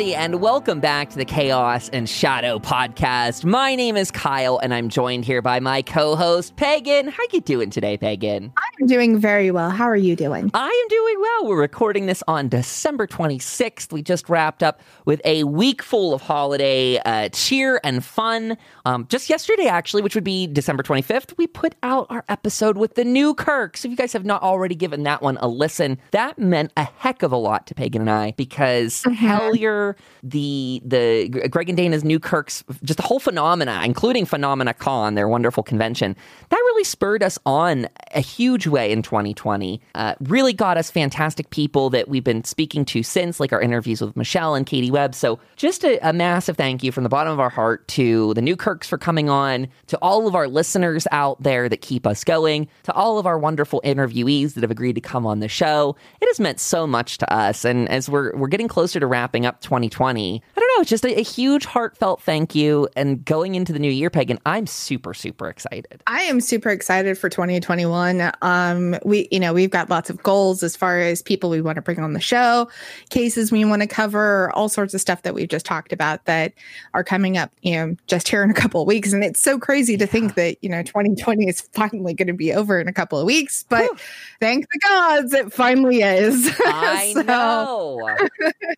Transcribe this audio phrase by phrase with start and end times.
[0.00, 3.44] Everybody, and welcome back to the Chaos and Shadow podcast.
[3.44, 7.08] My name is Kyle, and I'm joined here by my co-host Pagan.
[7.08, 8.50] How you doing today, Pagan?
[8.56, 9.70] I'm doing very well.
[9.70, 10.50] How are you doing?
[10.54, 11.50] I am doing well.
[11.50, 13.92] We're recording this on December 26th.
[13.92, 18.56] We just wrapped up with a week full of holiday uh, cheer and fun.
[18.84, 22.94] Um, just yesterday, actually, which would be December 25th, we put out our episode with
[22.94, 23.84] the Newkirks.
[23.84, 27.22] If you guys have not already given that one a listen, that meant a heck
[27.22, 29.26] of a lot to Pagan and I because mm-hmm.
[29.26, 35.62] Hellier, the the Greg and Dana's Newkirk's, just the whole phenomena, including PhenomeCon, their wonderful
[35.62, 36.16] convention,
[36.48, 39.80] that really spurred us on a huge way in 2020.
[39.94, 44.00] Uh, really got us fantastic people that we've been speaking to since, like our interviews
[44.00, 45.14] with Michelle and Katie Webb.
[45.14, 48.40] So just a, a massive thank you from the bottom of our heart to the
[48.40, 52.68] Newkirks for coming on, to all of our listeners out there that keep us going,
[52.84, 55.96] to all of our wonderful interviewees that have agreed to come on the show.
[56.20, 59.46] It has meant so much to us, and as we're we're getting closer to wrapping
[59.46, 60.42] up 2020.
[60.56, 62.88] I don't know, just a, a, huge heartfelt thank you.
[62.96, 66.02] And going into the new year, Pagan, I'm super, super excited.
[66.06, 68.32] I am super excited for 2021.
[68.42, 71.76] Um, we, you know, we've got lots of goals as far as people we want
[71.76, 72.68] to bring on the show,
[73.10, 76.52] cases we want to cover, all sorts of stuff that we've just talked about that
[76.94, 79.12] are coming up, you know, just here in a couple of weeks.
[79.12, 82.52] And it's so crazy to think that, you know, 2020 is finally going to be
[82.52, 83.64] over in a couple of weeks.
[83.68, 83.98] But Whew.
[84.40, 86.50] thank the gods, it finally is.
[86.64, 88.16] I so, know.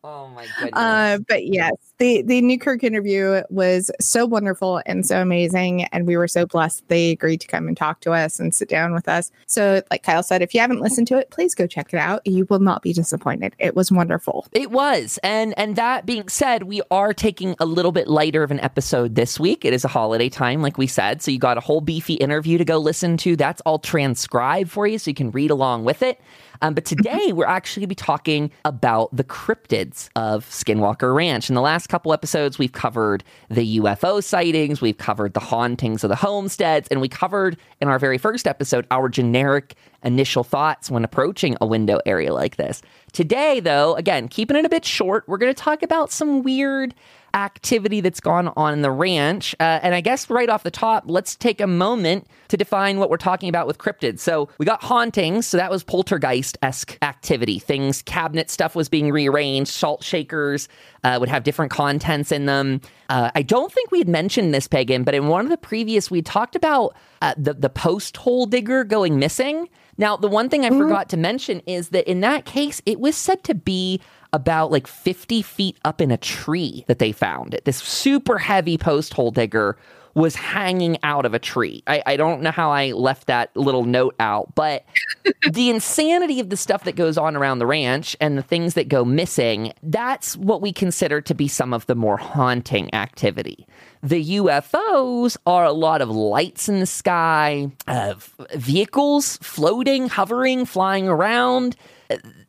[0.04, 0.72] Oh my goodness.
[0.72, 6.16] Uh, but yes, the the Newkirk interview was so wonderful and so amazing, and we
[6.16, 9.08] were so blessed they agreed to come and talk to us and sit down with
[9.08, 9.30] us.
[9.46, 12.26] So, like Kyle said, if you haven't listened to it, please go check it out.
[12.26, 13.54] You will not be disappointed.
[13.58, 14.46] It was wonderful.
[14.52, 18.50] It was, and and that being said, we are taking a little bit lighter of
[18.50, 19.64] an episode this week.
[19.64, 22.58] It is a holiday time, like we said, so you got a whole beefy interview
[22.58, 23.36] to go listen to.
[23.36, 26.20] That's all transcribed for you, so you can read along with it.
[26.60, 31.48] Um, but today we're actually going to be talking about the cryptids of Skinwalker Ranch.
[31.48, 36.10] In the last couple episodes, we've covered the UFO sightings, we've covered the hauntings of
[36.10, 39.74] the homesteads, and we covered in our very first episode our generic
[40.04, 42.82] initial thoughts when approaching a window area like this.
[43.12, 46.94] Today, though, again, keeping it a bit short, we're going to talk about some weird
[47.34, 49.54] activity that's gone on in the ranch.
[49.58, 53.10] Uh, and I guess right off the top, let's take a moment to define what
[53.10, 54.20] we're talking about with cryptids.
[54.20, 57.58] So we got hauntings, so that was poltergeist esque activity.
[57.58, 60.68] Things, cabinet stuff was being rearranged, salt shakers
[61.04, 62.80] uh, would have different contents in them.
[63.08, 66.10] Uh, I don't think we had mentioned this, Pagan, but in one of the previous,
[66.10, 69.68] we talked about uh, the, the post hole digger going missing.
[69.98, 70.78] Now, the one thing I mm-hmm.
[70.78, 74.00] forgot to mention is that in that case, it was said to be
[74.32, 77.58] about like 50 feet up in a tree that they found.
[77.64, 79.76] This super heavy post hole digger
[80.14, 81.82] was hanging out of a tree.
[81.86, 84.84] I, I don't know how I left that little note out, but
[85.50, 88.88] the insanity of the stuff that goes on around the ranch and the things that
[88.88, 93.66] go missing, that's what we consider to be some of the more haunting activity.
[94.02, 98.14] The UFOs are a lot of lights in the sky, uh,
[98.54, 101.76] vehicles floating, hovering, flying around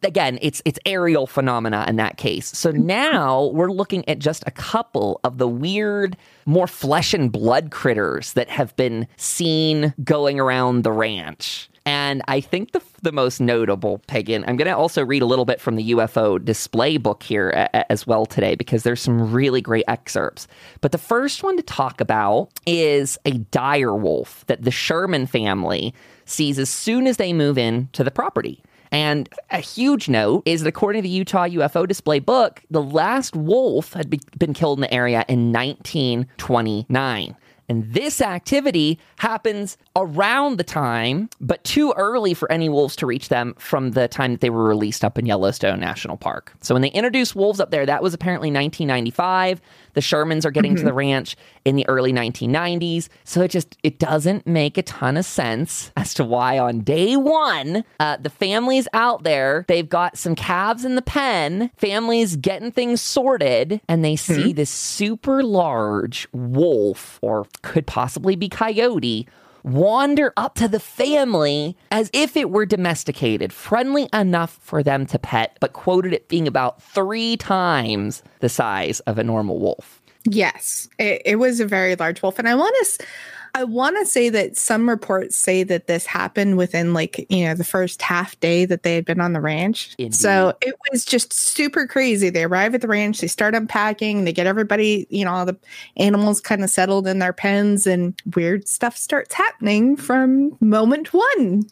[0.03, 2.47] again, it's it's aerial phenomena in that case.
[2.57, 2.85] So mm-hmm.
[2.85, 8.33] now we're looking at just a couple of the weird, more flesh and blood critters
[8.33, 11.69] that have been seen going around the ranch.
[11.85, 15.43] And I think the, the most notable, Pagan, I'm going to also read a little
[15.43, 19.33] bit from the UFO display book here a, a, as well today because there's some
[19.33, 20.47] really great excerpts.
[20.79, 25.93] But the first one to talk about is a dire wolf that the Sherman family
[26.25, 28.63] sees as soon as they move in to the property.
[28.93, 33.35] And a huge note is that according to the Utah UFO display book, the last
[33.35, 37.35] wolf had be- been killed in the area in 1929.
[37.69, 43.29] And this activity happens around the time, but too early for any wolves to reach
[43.29, 46.53] them from the time that they were released up in Yellowstone National Park.
[46.61, 49.59] So when they introduced wolves up there, that was apparently 1995.
[49.93, 50.81] The Shermans are getting mm-hmm.
[50.81, 51.35] to the ranch
[51.65, 53.09] in the early 1990s.
[53.23, 57.15] So it just it doesn't make a ton of sense as to why on day
[57.15, 62.71] one, uh, the families out there, they've got some calves in the pen, families getting
[62.71, 64.51] things sorted, and they see mm-hmm.
[64.53, 69.27] this super large wolf or could possibly be coyote
[69.63, 75.19] wander up to the family as if it were domesticated, friendly enough for them to
[75.19, 80.01] pet, but quoted it being about three times the size of a normal wolf.
[80.25, 82.39] Yes, it, it was a very large wolf.
[82.39, 83.05] And I want to.
[83.55, 87.53] I want to say that some reports say that this happened within like, you know,
[87.53, 89.93] the first half day that they had been on the ranch.
[89.99, 90.15] Indeed.
[90.15, 92.31] So it was just super crazy.
[92.31, 95.57] They arrive at the ranch, they start unpacking, they get everybody, you know, all the
[95.97, 101.63] animals kind of settled in their pens, and weird stuff starts happening from moment one.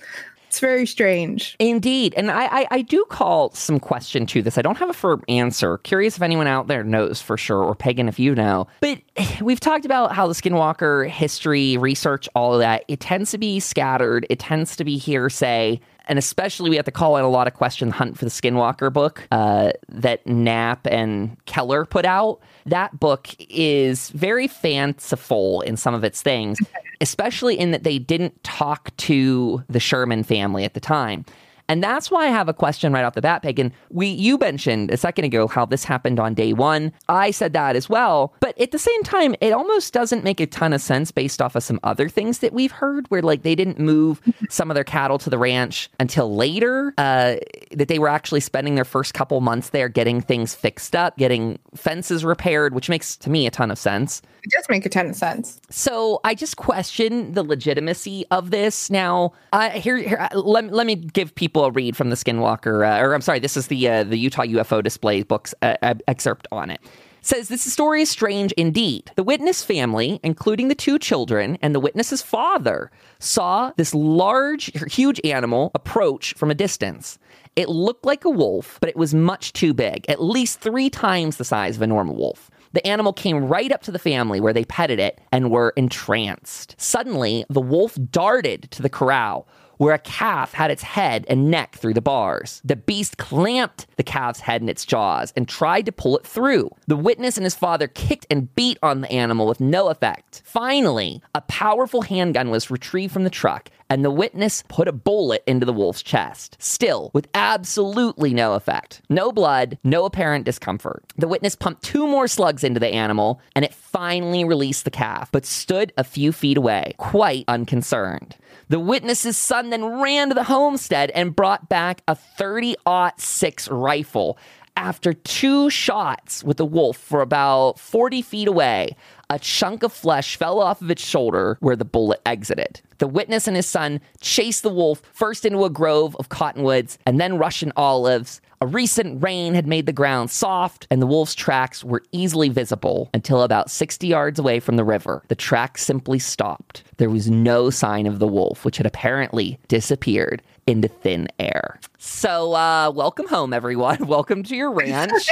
[0.52, 1.56] It's very strange.
[1.60, 2.14] Indeed.
[2.18, 4.58] And I, I, I, do call some question to this.
[4.58, 5.78] I don't have a firm answer.
[5.78, 8.68] Curious if anyone out there knows for sure, or Pagan, if you know.
[8.82, 9.00] But
[9.42, 13.62] we've talked about how the Skinwalker history, research, all of that, it tends to be
[13.62, 17.48] scattered, it tends to be hearsay and especially we have to call in a lot
[17.48, 22.40] of questions hunt for the skinwalker book uh, that knapp and Kelleher put out.
[22.66, 26.60] That book is very fanciful in some of its things
[27.02, 31.26] especially in that they didn't talk to the sherman family at the time
[31.72, 33.72] and that's why I have a question right off the bat, Pagan.
[33.90, 36.92] We you mentioned a second ago how this happened on day one.
[37.08, 38.34] I said that as well.
[38.42, 41.56] But at the same time, it almost doesn't make a ton of sense based off
[41.56, 44.20] of some other things that we've heard where like they didn't move
[44.50, 46.94] some of their cattle to the ranch until later.
[46.98, 47.38] Uh,
[47.72, 51.58] that they were actually spending their first couple months there getting things fixed up, getting
[51.74, 54.22] fences repaired, which makes to me a ton of sense.
[54.44, 55.62] It does make a ton of sense.
[55.70, 58.90] So I just question the legitimacy of this.
[58.90, 63.02] Now, uh, here, here let, let me give people a read from the Skinwalker, uh,
[63.02, 65.76] or I'm sorry, this is the uh, the Utah UFO display books uh,
[66.08, 66.82] excerpt on it.
[67.24, 69.12] Says this story is strange indeed.
[69.16, 72.90] The witness family, including the two children and the witness's father,
[73.20, 77.20] saw this large, huge animal approach from a distance.
[77.56, 81.38] It looked like a wolf, but it was much too big, at least three times
[81.38, 82.50] the size of a normal wolf.
[82.74, 86.76] The animal came right up to the family where they petted it and were entranced.
[86.78, 89.48] Suddenly, the wolf darted to the corral,
[89.82, 92.62] where a calf had its head and neck through the bars.
[92.64, 96.70] The beast clamped the calf's head in its jaws and tried to pull it through.
[96.86, 100.44] The witness and his father kicked and beat on the animal with no effect.
[100.46, 105.44] Finally, a powerful handgun was retrieved from the truck and the witness put a bullet
[105.46, 109.02] into the wolf's chest, still with absolutely no effect.
[109.10, 111.04] No blood, no apparent discomfort.
[111.18, 115.30] The witness pumped two more slugs into the animal, and it finally released the calf,
[115.34, 118.38] but stood a few feet away, quite unconcerned.
[118.70, 122.78] The witness's son then ran to the homestead and brought back a 30
[123.18, 124.38] 6 rifle
[124.82, 128.96] after two shots with the wolf for about 40 feet away
[129.32, 132.82] a chunk of flesh fell off of its shoulder where the bullet exited.
[132.98, 137.18] The witness and his son chased the wolf first into a grove of cottonwoods and
[137.18, 138.42] then Russian olives.
[138.60, 143.10] A recent rain had made the ground soft, and the wolf's tracks were easily visible
[143.12, 145.24] until about 60 yards away from the river.
[145.30, 146.84] The tracks simply stopped.
[146.98, 151.80] There was no sign of the wolf, which had apparently disappeared into thin air.
[151.98, 154.08] So, uh, welcome home, everyone.
[154.08, 155.30] Welcome to your ranch.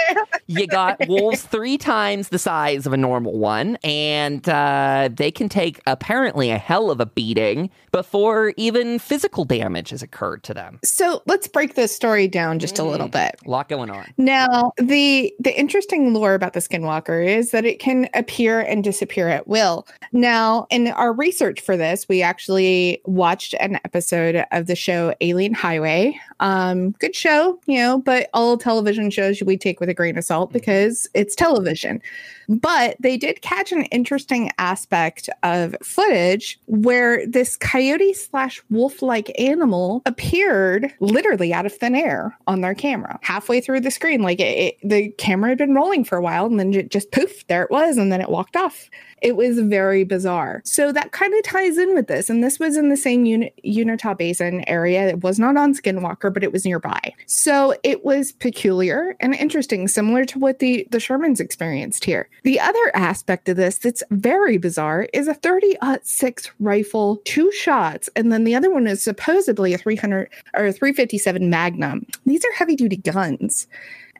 [0.47, 5.49] you got wolves three times the size of a normal one, and uh, they can
[5.49, 10.79] take apparently a hell of a beating before even physical damage has occurred to them.
[10.83, 12.81] So, let's break this story down just mm.
[12.81, 13.13] a little mm.
[13.13, 13.35] bit.
[13.45, 14.13] A lot going on.
[14.17, 19.27] Now, the the interesting lore about the skinwalker is that it can appear and disappear
[19.27, 19.87] at will.
[20.11, 25.53] Now, in our research for this, we actually watched an episode of the show Alien
[25.53, 26.19] Highway.
[26.39, 30.23] Um, good show, you know, but all television shows we take with a grain of
[30.23, 30.59] salt mm-hmm.
[30.59, 32.01] because it's television.
[32.49, 39.31] But they did catch an interesting aspect of footage where this coyote slash wolf like
[39.39, 44.23] animal appeared literally out of thin air on their camera halfway through the screen.
[44.23, 47.11] Like it, it, the camera had been rolling for a while and then it just
[47.11, 47.97] poof, there it was.
[47.97, 48.89] And then it walked off.
[49.21, 50.61] It was very bizarre.
[50.63, 52.29] So that kind of ties in with this.
[52.29, 53.25] And this was in the same
[53.63, 55.08] Uinta Basin area.
[55.09, 57.13] It was not on Skinwalker, but it was nearby.
[57.25, 62.29] So it was peculiar and interesting, similar to what the, the Shermans experienced here.
[62.43, 68.09] The other aspect of this that's very bizarre is a 30 6 rifle, two shots,
[68.15, 72.05] and then the other one is supposedly a 300 or a 357 Magnum.
[72.25, 73.67] These are heavy duty guns.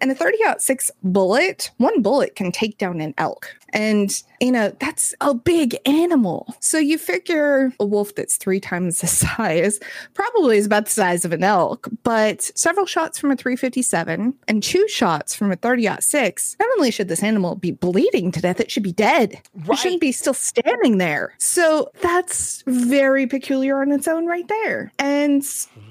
[0.02, 3.56] And a 30 6 bullet, one bullet can take down an elk.
[3.74, 6.54] And, you know, that's a big animal.
[6.60, 9.80] So you figure a wolf that's three times the size
[10.14, 14.64] probably is about the size of an elk, but several shots from a 357 and
[14.64, 18.60] two shots from a 30 6, not only should this animal be bleeding to death,
[18.60, 19.42] it should be dead.
[19.56, 19.78] Right.
[19.78, 21.34] It shouldn't be still standing there.
[21.38, 24.92] So that's very peculiar on its own right there.
[25.00, 25.44] And,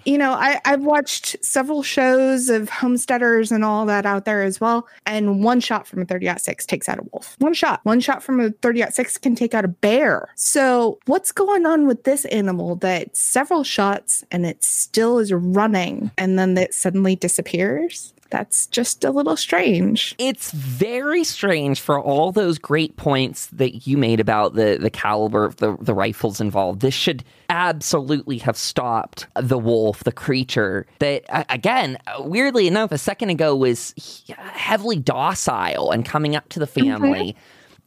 [0.09, 4.59] you know, I, I've watched several shows of homesteaders and all that out there as
[4.59, 4.89] well.
[5.05, 7.37] And one shot from a 30 6 takes out a wolf.
[7.41, 7.81] One shot.
[7.83, 10.31] One shot from a 30 6 can take out a bear.
[10.35, 16.11] So, what's going on with this animal that several shots and it still is running
[16.17, 18.15] and then it suddenly disappears?
[18.31, 20.15] That's just a little strange.
[20.19, 25.45] It's very strange for all those great points that you made about the, the caliber
[25.45, 26.81] of the, the rifles involved.
[26.81, 33.31] This should absolutely have stopped the wolf, the creature that, again, weirdly enough, a second
[33.31, 33.95] ago was
[34.37, 37.33] heavily docile and coming up to the family.
[37.33, 37.39] Mm-hmm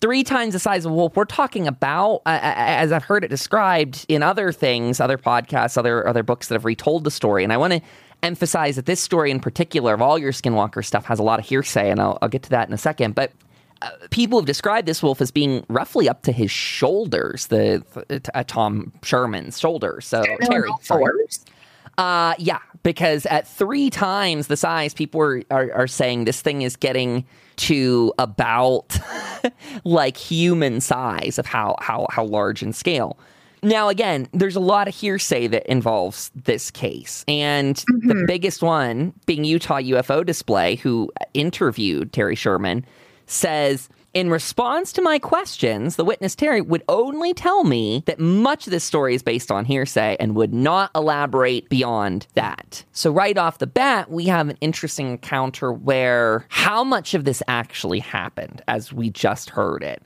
[0.01, 1.15] three times the size of a wolf.
[1.15, 6.07] We're talking about, uh, as I've heard it described in other things, other podcasts, other
[6.07, 7.43] other books that have retold the story.
[7.43, 7.81] And I want to
[8.23, 11.45] emphasize that this story in particular of all your Skinwalker stuff has a lot of
[11.45, 13.15] hearsay, and I'll, I'll get to that in a second.
[13.15, 13.31] But
[13.81, 17.83] uh, people have described this wolf as being roughly up to his shoulders, the
[18.33, 20.05] uh, Tom Sherman's shoulders.
[20.05, 20.69] So Terry,
[21.97, 26.61] uh, yeah, because at three times the size, people are, are, are saying this thing
[26.61, 27.25] is getting
[27.57, 28.97] to about
[29.83, 33.17] like human size of how how how large in scale.
[33.63, 37.23] Now, again, there's a lot of hearsay that involves this case.
[37.27, 38.07] And mm-hmm.
[38.07, 42.85] the biggest one being Utah UFO Display, who interviewed Terry Sherman,
[43.27, 48.67] says in response to my questions, the witness Terry would only tell me that much
[48.67, 52.83] of this story is based on hearsay and would not elaborate beyond that.
[52.91, 57.41] So, right off the bat, we have an interesting encounter where how much of this
[57.47, 60.03] actually happened as we just heard it.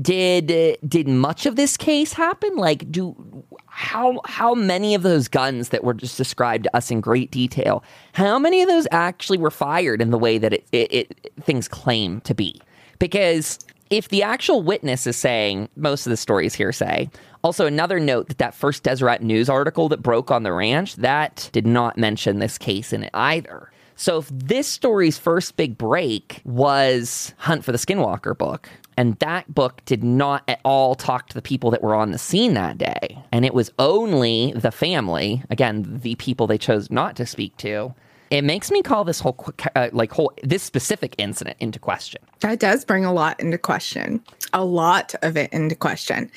[0.00, 2.56] Did did much of this case happen?
[2.56, 7.00] Like, do how how many of those guns that were just described to us in
[7.00, 7.84] great detail?
[8.12, 11.68] How many of those actually were fired in the way that it, it, it things
[11.68, 12.60] claim to be?
[12.98, 13.58] Because
[13.90, 17.10] if the actual witness is saying most of the stories hearsay,
[17.42, 21.50] also another note that that first Deseret News article that broke on the ranch that
[21.52, 23.70] did not mention this case in it either.
[23.96, 29.52] So if this story's first big break was Hunt for the Skinwalker book, and that
[29.54, 32.78] book did not at all talk to the people that were on the scene that
[32.78, 37.56] day, and it was only the family, again, the people they chose not to speak
[37.58, 37.94] to,
[38.30, 39.36] it makes me call this whole
[39.76, 42.20] uh, like whole this specific incident into question.
[42.40, 44.22] That does bring a lot into question.
[44.52, 46.30] A lot of it into question.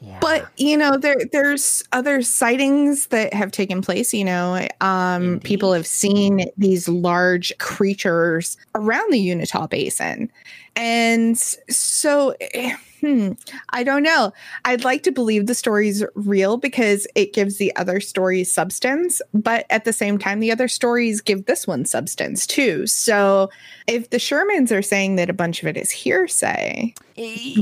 [0.00, 0.18] Yeah.
[0.20, 4.12] But you know, there there's other sightings that have taken place.
[4.12, 10.30] You know, um, people have seen these large creatures around the Uinta Basin,
[10.78, 13.32] and so eh, hmm,
[13.70, 14.32] I don't know.
[14.64, 19.66] I'd like to believe the story's real because it gives the other stories substance, but
[19.70, 22.86] at the same time, the other stories give this one substance too.
[22.86, 23.50] So
[23.88, 26.94] if the Shermans are saying that a bunch of it is hearsay,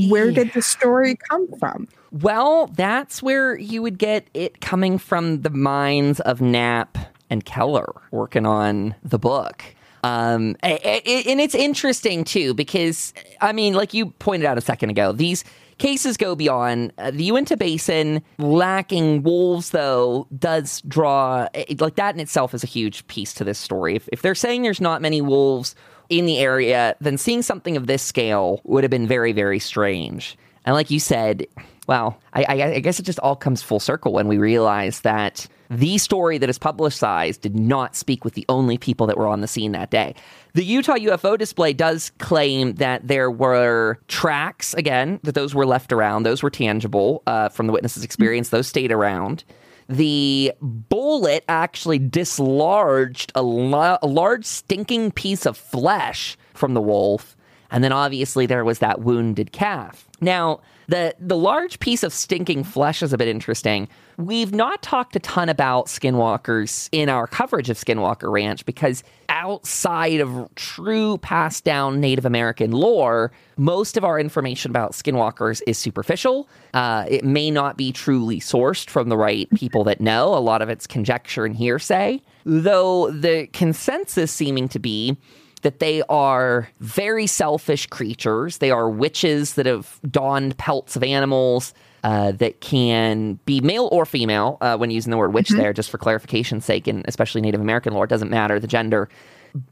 [0.08, 1.88] where did the story come from?
[2.12, 6.98] Well, that's where you would get it coming from the minds of Knapp
[7.30, 9.64] and Kelleher working on the book.
[10.02, 15.12] Um, and it's interesting too because I mean, like you pointed out a second ago,
[15.12, 15.44] these
[15.78, 18.22] cases go beyond uh, the Uinta Basin.
[18.38, 21.48] Lacking wolves, though, does draw
[21.78, 23.96] like that in itself is a huge piece to this story.
[23.96, 25.74] If, if they're saying there's not many wolves
[26.08, 30.38] in the area, then seeing something of this scale would have been very, very strange.
[30.64, 31.46] And like you said,
[31.86, 35.46] well, I, I, I guess it just all comes full circle when we realize that
[35.70, 39.40] the story that is publicized did not speak with the only people that were on
[39.40, 40.14] the scene that day.
[40.54, 45.92] The Utah UFO display does claim that there were tracks, again, that those were left
[45.92, 46.22] around.
[46.22, 48.48] Those were tangible uh, from the witness's experience.
[48.48, 49.44] Those stayed around.
[49.88, 57.35] The bullet actually dislodged a, la- a large stinking piece of flesh from the wolf.
[57.70, 60.06] And then obviously there was that wounded calf.
[60.20, 63.88] Now, the the large piece of stinking flesh is a bit interesting.
[64.16, 70.20] We've not talked a ton about skinwalkers in our coverage of Skinwalker Ranch because outside
[70.20, 76.48] of true passed down Native American lore, most of our information about skinwalkers is superficial.
[76.72, 80.34] Uh, it may not be truly sourced from the right people that know.
[80.34, 85.18] A lot of it's conjecture and hearsay, though the consensus seeming to be
[85.66, 88.58] that they are very selfish creatures.
[88.58, 91.74] They are witches that have donned pelts of animals.
[92.04, 95.58] Uh, that can be male or female uh, when using the word witch mm-hmm.
[95.58, 99.08] there, just for clarification's sake, and especially Native American lore, it doesn't matter the gender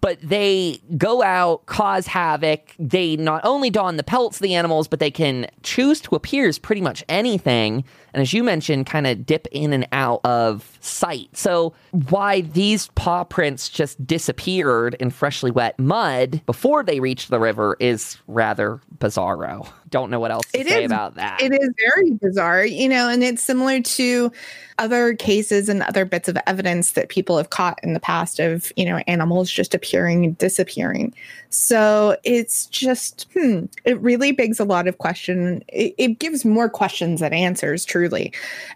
[0.01, 2.75] but they go out, cause havoc.
[2.79, 6.49] They not only don the pelts of the animals, but they can choose to appear
[6.49, 7.85] as pretty much anything.
[8.15, 11.37] And as you mentioned, kind of dip in and out of sight.
[11.37, 11.75] So,
[12.09, 17.77] why these paw prints just disappeared in freshly wet mud before they reached the river
[17.81, 19.69] is rather bizarro.
[19.91, 21.41] Don't know what else to it say is, about that.
[21.41, 24.33] It is very bizarre, you know, and it's similar to
[24.79, 28.73] other cases and other bits of evidence that people have caught in the past of,
[28.77, 31.15] you know, animals just appearing and disappearing.
[31.51, 35.63] So it's just, hmm, it really begs a lot of question.
[35.69, 38.33] It, it gives more questions than answers, truly.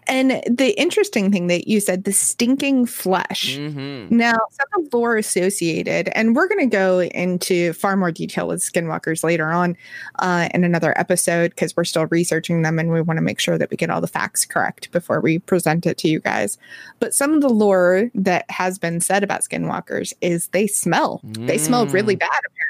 [0.07, 3.57] And the interesting thing that you said, the stinking flesh.
[3.57, 4.15] Mm-hmm.
[4.15, 8.47] Now, some of the lore associated, and we're going to go into far more detail
[8.47, 9.77] with skinwalkers later on
[10.19, 13.57] uh, in another episode because we're still researching them and we want to make sure
[13.57, 16.57] that we get all the facts correct before we present it to you guys.
[16.99, 21.21] But some of the lore that has been said about skinwalkers is they smell.
[21.25, 21.47] Mm.
[21.47, 22.19] They smell really mm.
[22.19, 22.68] bad, apparently.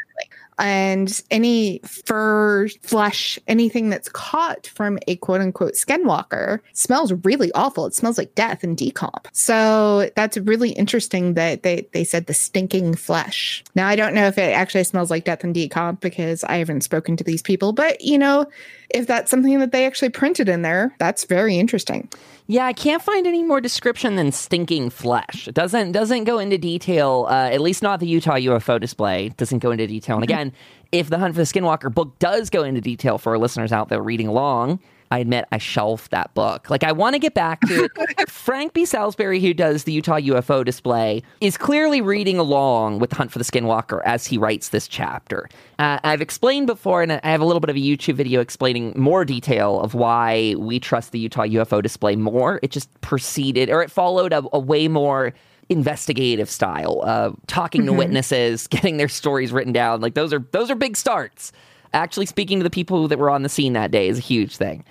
[0.59, 7.85] And any fur, flesh, anything that's caught from a quote unquote skinwalker smells really awful.
[7.85, 9.27] It smells like death and decomp.
[9.31, 13.63] So that's really interesting that they, they said the stinking flesh.
[13.75, 16.81] Now, I don't know if it actually smells like death and decomp because I haven't
[16.81, 18.45] spoken to these people, but you know,
[18.89, 22.09] if that's something that they actually printed in there, that's very interesting.
[22.47, 25.47] Yeah, I can't find any more description than stinking flesh.
[25.47, 27.27] It doesn't doesn't go into detail.
[27.29, 29.27] Uh, at least not the Utah UFO display.
[29.27, 30.15] It doesn't go into detail.
[30.15, 30.51] And again,
[30.91, 33.89] if the Hunt for the Skinwalker book does go into detail for our listeners out
[33.89, 34.79] there reading along,
[35.11, 36.69] I admit I shelved that book.
[36.69, 38.29] Like I want to get back to it.
[38.29, 38.85] Frank B.
[38.85, 43.39] Salisbury, who does the Utah UFO display, is clearly reading along with the Hunt for
[43.39, 45.49] the Skinwalker as he writes this chapter.
[45.79, 48.93] Uh, I've explained before, and I have a little bit of a YouTube video explaining
[48.95, 52.59] more detail of why we trust the Utah UFO display more.
[52.61, 55.33] It just proceeded, or it followed a, a way more
[55.69, 57.91] investigative style, uh, talking mm-hmm.
[57.91, 60.01] to witnesses, getting their stories written down.
[60.01, 61.51] Like those are those are big starts.
[61.93, 64.55] Actually, speaking to the people that were on the scene that day is a huge
[64.57, 64.83] thing.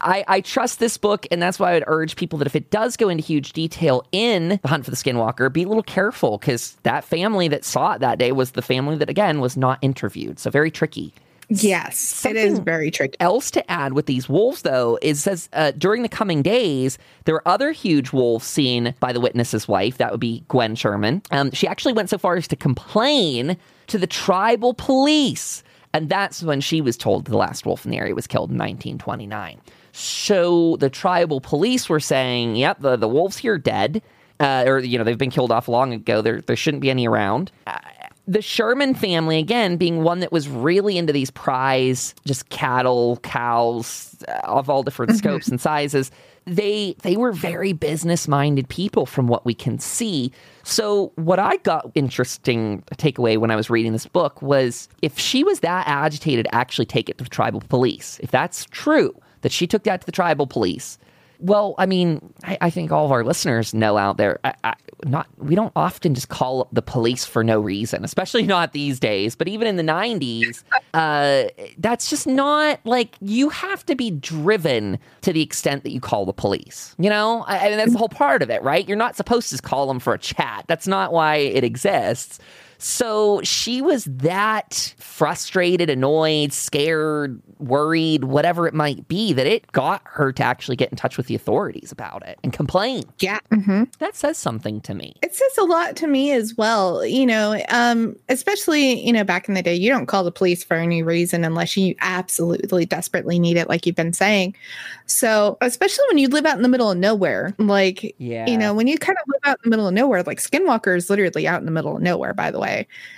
[0.00, 2.70] I, I, trust this book, and that's why I would urge people that if it
[2.70, 6.38] does go into huge detail in The Hunt for the Skinwalker, be a little careful
[6.38, 9.78] because that family that saw it that day was the family that, again, was not
[9.82, 10.38] interviewed.
[10.38, 11.12] So very tricky.
[11.50, 13.16] Yes, Something it is very tricky.
[13.18, 17.34] Else to add with these wolves, though, is says uh, during the coming days, there
[17.34, 19.98] were other huge wolves seen by the witness's wife.
[19.98, 21.22] That would be Gwen Sherman.
[21.32, 23.56] Um, she actually went so far as to complain
[23.88, 27.98] to the tribal police and that's when she was told the last wolf in the
[27.98, 29.60] area was killed in 1929.
[29.92, 34.02] So the tribal police were saying, yep, the, the wolves here dead.
[34.38, 36.22] Uh, or, you know, they've been killed off long ago.
[36.22, 37.52] There, there shouldn't be any around.
[37.66, 37.78] Uh,
[38.26, 44.16] the Sherman family, again, being one that was really into these prize, just cattle, cows
[44.28, 45.18] uh, of all different mm-hmm.
[45.18, 46.10] scopes and sizes,
[46.46, 50.32] they they were very business minded people from what we can see.
[50.62, 55.44] So what I got interesting takeaway when I was reading this book was if she
[55.44, 58.18] was that agitated, actually take it to the tribal police.
[58.22, 60.98] If that's true, that she took that to the tribal police
[61.40, 64.38] well, I mean, I, I, think all of our listeners know out there.
[64.44, 64.74] I, I,
[65.04, 69.00] not we don't often just call up the police for no reason, especially not these
[69.00, 69.34] days.
[69.34, 70.62] But even in the '90s,
[70.94, 71.44] uh,
[71.78, 76.26] that's just not like you have to be driven to the extent that you call
[76.26, 76.94] the police.
[76.98, 78.86] You know, I, mean, that's the whole part of it, right?
[78.86, 80.64] You're not supposed to call them for a chat.
[80.68, 82.38] That's not why it exists.
[82.82, 90.00] So she was that frustrated, annoyed, scared, worried, whatever it might be, that it got
[90.04, 93.04] her to actually get in touch with the authorities about it and complain.
[93.18, 93.38] Yeah.
[93.52, 93.84] Mm-hmm.
[93.98, 95.14] That says something to me.
[95.22, 97.04] It says a lot to me as well.
[97.04, 100.64] You know, um, especially, you know, back in the day, you don't call the police
[100.64, 104.56] for any reason unless you absolutely desperately need it, like you've been saying.
[105.04, 108.46] So, especially when you live out in the middle of nowhere, like, yeah.
[108.48, 110.96] you know, when you kind of live out in the middle of nowhere, like Skinwalker
[110.96, 112.69] is literally out in the middle of nowhere, by the way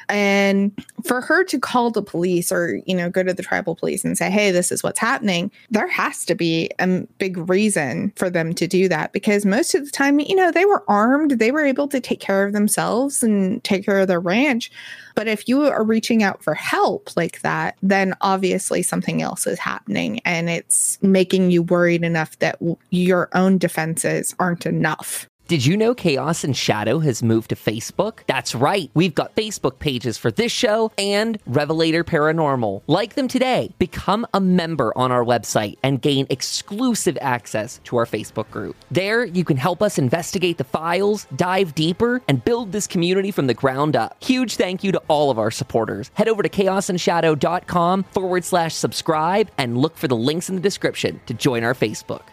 [0.08, 0.72] And
[1.04, 4.16] for her to call the police or, you know, go to the tribal police and
[4.16, 8.54] say, hey, this is what's happening, there has to be a big reason for them
[8.54, 11.64] to do that because most of the time, you know, they were armed, they were
[11.64, 14.70] able to take care of themselves and take care of their ranch.
[15.14, 19.58] But if you are reaching out for help like that, then obviously something else is
[19.58, 22.58] happening and it's making you worried enough that
[22.90, 25.28] your own defenses aren't enough.
[25.48, 28.20] Did you know Chaos and Shadow has moved to Facebook?
[28.26, 28.90] That's right.
[28.94, 32.82] We've got Facebook pages for this show and Revelator Paranormal.
[32.86, 33.74] Like them today.
[33.78, 38.76] Become a member on our website and gain exclusive access to our Facebook group.
[38.90, 43.46] There, you can help us investigate the files, dive deeper, and build this community from
[43.46, 44.22] the ground up.
[44.24, 46.10] Huge thank you to all of our supporters.
[46.14, 51.20] Head over to chaosandshadow.com forward slash subscribe and look for the links in the description
[51.26, 52.31] to join our Facebook.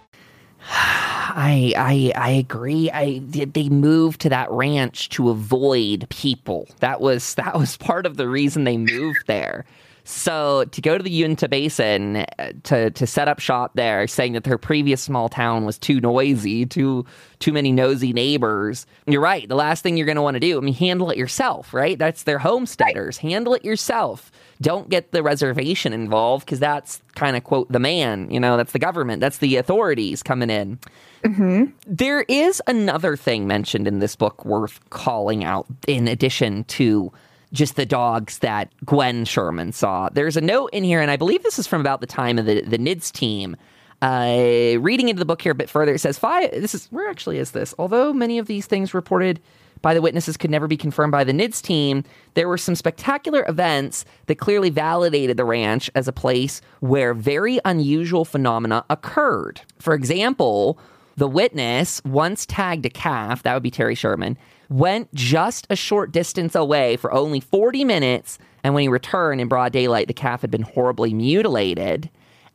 [0.71, 2.89] I I I agree.
[2.91, 6.67] I they moved to that ranch to avoid people.
[6.79, 9.65] That was that was part of the reason they moved there.
[10.09, 14.33] So to go to the Uinta Basin uh, to to set up shop there, saying
[14.33, 17.05] that their previous small town was too noisy, too
[17.37, 18.87] too many nosy neighbors.
[19.05, 19.47] You're right.
[19.47, 21.97] The last thing you're going to want to do, I mean, handle it yourself, right?
[21.97, 23.17] That's their homesteaders.
[23.23, 23.31] Right.
[23.31, 24.31] Handle it yourself.
[24.59, 28.31] Don't get the reservation involved because that's kind of quote the man.
[28.31, 29.21] You know, that's the government.
[29.21, 30.79] That's the authorities coming in.
[31.23, 31.65] Mm-hmm.
[31.85, 37.13] There is another thing mentioned in this book worth calling out, in addition to
[37.51, 40.09] just the dogs that Gwen Sherman saw.
[40.09, 42.45] There's a note in here, and I believe this is from about the time of
[42.45, 43.55] the, the NIDS team.
[44.01, 46.51] Uh, reading into the book here a bit further, it says five.
[46.51, 47.73] This is where actually is this?
[47.77, 49.41] Although many of these things reported
[49.81, 53.45] by the witnesses could never be confirmed by the NIDS team, there were some spectacular
[53.47, 59.61] events that clearly validated the ranch as a place where very unusual phenomena occurred.
[59.79, 60.79] For example,
[61.17, 64.37] the witness once tagged a calf, that would be Terry Sherman,
[64.69, 68.37] went just a short distance away for only 40 minutes.
[68.63, 72.09] And when he returned in broad daylight, the calf had been horribly mutilated.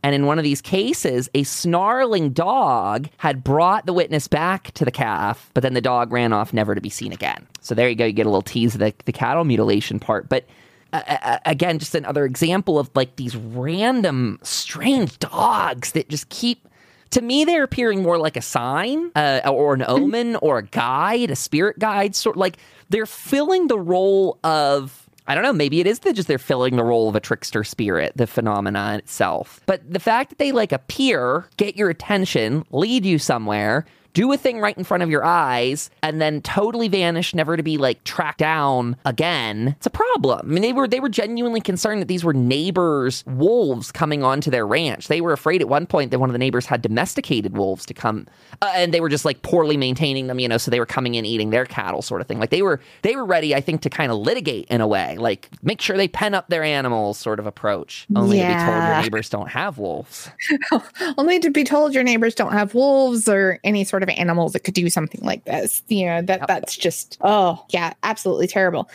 [0.05, 4.85] And in one of these cases, a snarling dog had brought the witness back to
[4.85, 7.47] the calf, but then the dog ran off, never to be seen again.
[7.63, 8.05] So there you go.
[8.05, 10.29] You get a little tease of the, the cattle mutilation part.
[10.29, 10.45] But
[10.93, 16.29] uh, uh, uh again, just another example of like these random, strange dogs that just
[16.29, 16.69] keep
[17.15, 21.31] to me, they're appearing more like a sign uh, or an omen or a guide,
[21.31, 22.57] a spirit guide, sort like
[22.89, 26.77] they're filling the role of I don't know, maybe it is that just they're filling
[26.77, 29.61] the role of a trickster spirit, the phenomenon itself.
[29.65, 34.37] But the fact that they like appear, get your attention, lead you somewhere, do a
[34.37, 38.03] thing right in front of your eyes and then totally vanish, never to be like
[38.05, 40.49] tracked down again, it's a problem.
[40.49, 44.51] I mean, they were they were genuinely concerned that these were neighbors' wolves coming onto
[44.51, 45.09] their ranch.
[45.09, 47.95] They were afraid at one point that one of the neighbors had domesticated wolves to
[47.95, 48.27] come,
[48.63, 50.59] uh, and they were just like poorly maintaining them, you know.
[50.59, 52.39] So they were coming in eating their cattle, sort of thing.
[52.39, 55.17] Like they were they were ready, I think, to kind of litigate in a way,
[55.19, 58.07] like make sure they pen up their animals, sort of approach.
[58.15, 58.49] Only yeah.
[58.49, 60.31] to be told your neighbors don't have wolves.
[61.19, 64.61] Only to be told your neighbors don't have wolves or any sort of animals that
[64.61, 65.83] could do something like this.
[65.89, 68.89] You know, that that's just oh yeah, absolutely terrible.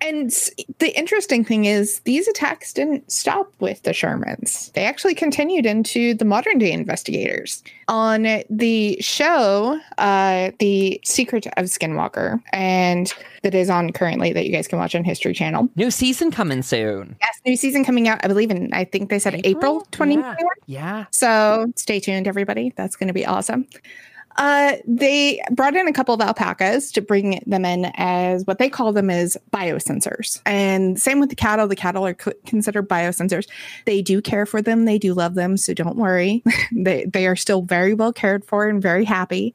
[0.00, 0.30] And
[0.78, 4.72] the interesting thing is these attacks didn't stop with the Shermans.
[4.74, 7.64] They actually continued into the modern day investigators.
[7.88, 14.52] On the show, uh, The Secret of Skinwalker, and that is on currently that you
[14.52, 15.68] guys can watch on History Channel.
[15.74, 17.16] New season coming soon.
[17.20, 20.36] Yes, new season coming out, I believe in I think they said April, April 2021.
[20.66, 20.80] Yeah.
[20.80, 21.04] yeah.
[21.10, 22.72] So stay tuned, everybody.
[22.76, 23.66] That's gonna be awesome.
[24.38, 28.70] Uh, they brought in a couple of alpacas to bring them in as what they
[28.70, 30.40] call them as biosensors.
[30.46, 31.66] And same with the cattle.
[31.66, 33.48] The cattle are considered biosensors.
[33.84, 34.84] They do care for them.
[34.84, 35.56] They do love them.
[35.56, 36.44] So don't worry.
[36.72, 39.54] they, they are still very well cared for and very happy.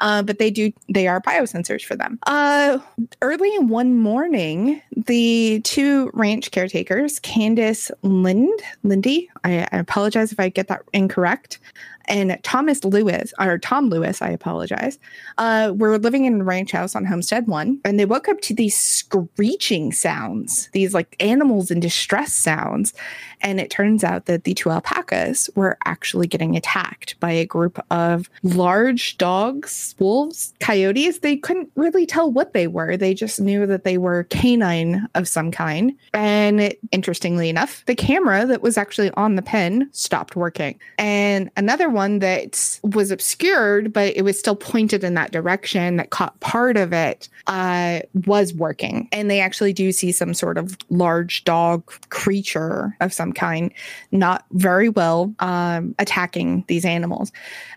[0.00, 2.18] Uh, but they do they are biosensors for them.
[2.26, 2.78] Uh,
[3.22, 10.48] early one morning, the two ranch caretakers, Candace Lind Lindy, I, I apologize if I
[10.48, 11.60] get that incorrect,
[12.06, 14.98] and Thomas Lewis, or Tom Lewis, I apologize,
[15.38, 18.54] uh, were living in a ranch house on Homestead One, and they woke up to
[18.54, 22.92] these screeching sounds, these like animals in distress sounds.
[23.40, 27.78] And it turns out that the two alpacas were actually getting attacked by a group
[27.90, 31.18] of large dogs, wolves, coyotes.
[31.18, 32.96] They couldn't really tell what they were.
[32.96, 35.92] They just knew that they were canine of some kind.
[36.14, 40.78] And it, interestingly enough, the camera that was actually on the pen stopped working.
[40.98, 46.10] And another one that was obscured, but it was still pointed in that direction that
[46.10, 49.08] caught part of it uh, was working.
[49.12, 53.72] And they actually do see some sort of large dog creature of some kind,
[54.12, 57.32] not very well um, attacking these animals.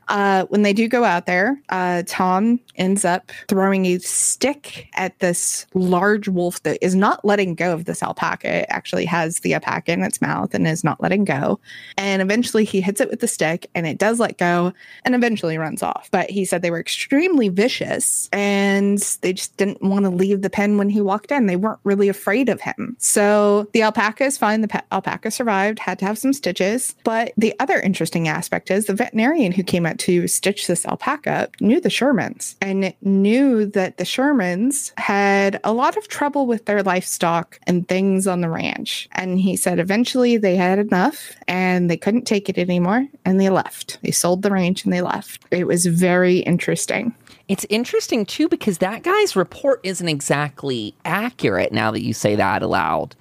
[0.08, 5.18] Uh, when they do go out there, uh, Tom ends up throwing a stick at
[5.20, 8.62] this large wolf that is not letting go of this alpaca.
[8.62, 11.60] It actually has the alpaca in its mouth and is not letting go.
[11.98, 14.74] And eventually he hits it with the stick and it does let go
[15.06, 16.10] and eventually runs off.
[16.12, 20.50] But he said they were extremely vicious and they just didn't want to leave the
[20.50, 21.46] pen when he walked in.
[21.46, 22.96] They weren't really afraid of him.
[23.00, 24.62] So the alpaca is fine.
[24.62, 26.96] The alpaca survived, had to have some stitches.
[27.04, 31.50] But the other interesting aspect is the veterinarian who came out to stitch this alpaca
[31.60, 36.84] knew the Shermans and knew that the Shermans had a lot of trouble with their
[36.84, 39.08] livestock and things on the ranch.
[39.14, 43.50] And he said eventually they had enough and they couldn't take it anymore and they
[43.50, 43.97] left.
[44.02, 45.46] They sold the ranch and they left.
[45.52, 47.14] It was very interesting.
[47.48, 52.62] It's interesting too because that guy's report isn't exactly accurate now that you say that
[52.62, 53.16] aloud.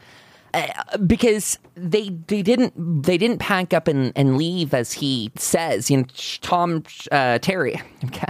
[1.07, 5.91] Because they they didn't they didn't pack up and, and leave as he says.
[5.91, 6.05] You know,
[6.41, 7.81] Tom uh, Terry.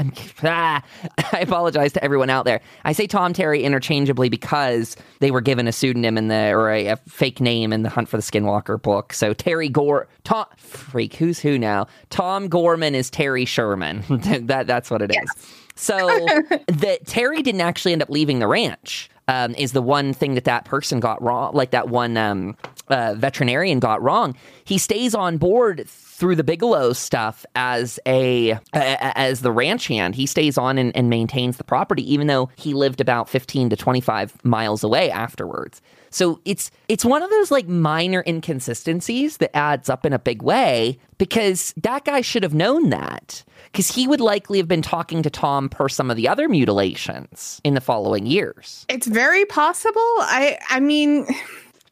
[0.42, 0.82] ah,
[1.32, 2.60] I apologize to everyone out there.
[2.84, 6.88] I say Tom Terry interchangeably because they were given a pseudonym in the or a,
[6.88, 9.12] a fake name in the Hunt for the Skinwalker book.
[9.12, 11.86] So Terry Gore, Tom freak, who's who now?
[12.10, 14.02] Tom Gorman is Terry Sherman.
[14.46, 15.30] that that's what it is.
[15.76, 16.26] So
[16.68, 20.44] that Terry didn't actually end up leaving the ranch um, is the one thing that
[20.44, 22.56] that person got wrong, like that one um,
[22.88, 24.36] uh, veterinarian got wrong.
[24.64, 30.14] He stays on board through the Bigelow stuff as a uh, as the ranch hand.
[30.14, 33.76] He stays on and, and maintains the property, even though he lived about fifteen to
[33.76, 35.82] twenty five miles away afterwards.
[36.10, 40.40] So it's it's one of those like minor inconsistencies that adds up in a big
[40.42, 45.22] way because that guy should have known that because he would likely have been talking
[45.22, 48.86] to Tom per some of the other mutilations in the following years.
[48.88, 50.00] It's very possible.
[50.00, 51.26] I I mean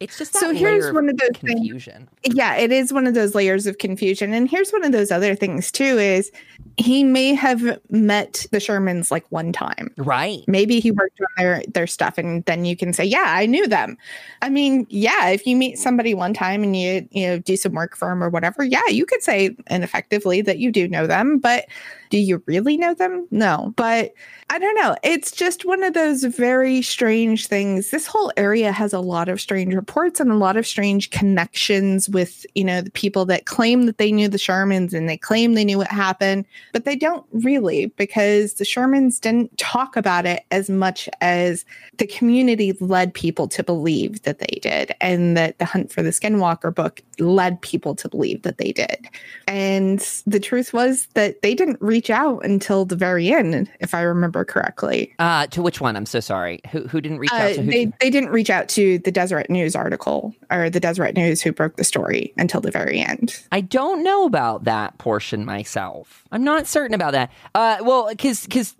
[0.00, 2.08] It's just so here's one of those confusion.
[2.22, 4.32] Things, yeah, it is one of those layers of confusion.
[4.32, 6.32] And here's one of those other things too is
[6.76, 9.92] he may have met the Shermans like one time.
[9.96, 10.42] Right.
[10.48, 13.66] Maybe he worked on their their stuff and then you can say, "Yeah, I knew
[13.66, 13.96] them."
[14.42, 17.72] I mean, yeah, if you meet somebody one time and you, you know, do some
[17.72, 21.38] work for them or whatever, yeah, you could say ineffectively that you do know them,
[21.38, 21.66] but
[22.10, 23.26] do you really know them?
[23.30, 23.72] No.
[23.76, 24.12] But
[24.50, 24.94] I don't know.
[25.02, 27.90] It's just one of those very strange things.
[27.90, 32.08] This whole area has a lot of strange reports and a lot of strange connections
[32.08, 35.54] with, you know, the people that claim that they knew the Shermans and they claim
[35.54, 40.44] they knew what happened, but they don't really because the Shermans didn't talk about it
[40.50, 41.64] as much as
[41.96, 46.10] the community led people to believe that they did and that the Hunt for the
[46.10, 49.08] Skinwalker book led people to believe that they did.
[49.46, 54.02] And the truth was that they didn't reach out until the very end, if I
[54.02, 55.14] remember correctly.
[55.18, 55.96] Uh, to which one?
[55.96, 56.60] I'm so sorry.
[56.70, 57.70] Who who didn't reach out to who?
[57.70, 61.52] They, they didn't reach out to the Deseret News article or the Deseret News who
[61.52, 63.42] broke the story until the very end.
[63.52, 66.24] I don't know about that portion myself.
[66.32, 67.30] I'm not certain about that.
[67.54, 68.74] Uh, well, because because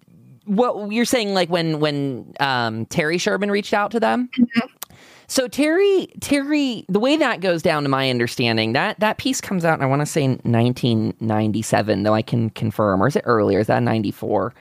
[0.47, 4.29] what you're saying, like when when um, Terry Sherman reached out to them.
[4.39, 4.67] Mm-hmm.
[5.27, 9.65] So Terry, Terry, the way that goes down, to my understanding, that that piece comes
[9.65, 13.61] out, and I want to say 1997, though I can confirm, or is it earlier?
[13.61, 14.55] Is that 94?